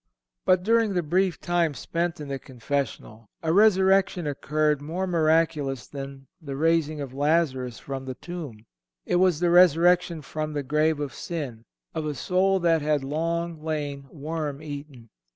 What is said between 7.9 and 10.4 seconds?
the tomb—it was the resurrection